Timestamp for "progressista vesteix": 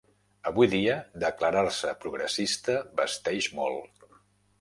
2.05-3.51